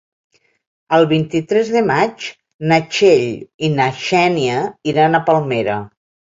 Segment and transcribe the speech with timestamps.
[0.97, 2.25] El vint-i-tres de maig
[2.73, 3.29] na Txell
[3.69, 4.59] i na Xènia
[4.97, 5.81] iran a Palmera.